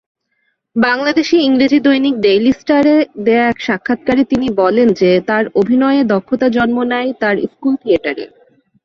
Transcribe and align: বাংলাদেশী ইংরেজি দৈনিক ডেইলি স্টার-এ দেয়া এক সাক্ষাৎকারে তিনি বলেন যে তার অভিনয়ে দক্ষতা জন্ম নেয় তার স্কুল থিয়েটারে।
বাংলাদেশী 0.75 1.37
ইংরেজি 1.41 1.79
দৈনিক 1.81 2.15
ডেইলি 2.19 2.51
স্টার-এ 2.53 2.95
দেয়া 3.25 3.45
এক 3.47 3.57
সাক্ষাৎকারে 3.67 4.23
তিনি 4.31 4.47
বলেন 4.61 4.87
যে 4.99 5.11
তার 5.29 5.43
অভিনয়ে 5.59 6.01
দক্ষতা 6.13 6.47
জন্ম 6.57 6.77
নেয় 6.91 7.09
তার 7.21 7.35
স্কুল 7.45 7.73
থিয়েটারে। 7.81 8.25